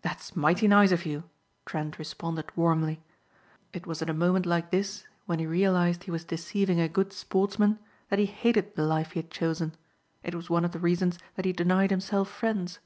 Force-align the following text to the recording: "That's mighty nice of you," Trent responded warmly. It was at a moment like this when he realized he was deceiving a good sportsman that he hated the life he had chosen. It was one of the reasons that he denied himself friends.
"That's 0.00 0.36
mighty 0.36 0.68
nice 0.68 0.92
of 0.92 1.04
you," 1.04 1.24
Trent 1.64 1.98
responded 1.98 2.56
warmly. 2.56 3.02
It 3.72 3.84
was 3.84 4.00
at 4.00 4.08
a 4.08 4.14
moment 4.14 4.46
like 4.46 4.70
this 4.70 5.08
when 5.24 5.40
he 5.40 5.46
realized 5.46 6.04
he 6.04 6.12
was 6.12 6.24
deceiving 6.24 6.78
a 6.78 6.88
good 6.88 7.12
sportsman 7.12 7.80
that 8.08 8.20
he 8.20 8.26
hated 8.26 8.76
the 8.76 8.84
life 8.84 9.10
he 9.10 9.18
had 9.18 9.30
chosen. 9.32 9.74
It 10.22 10.36
was 10.36 10.48
one 10.48 10.64
of 10.64 10.70
the 10.70 10.78
reasons 10.78 11.18
that 11.34 11.46
he 11.46 11.52
denied 11.52 11.90
himself 11.90 12.30
friends. 12.30 12.78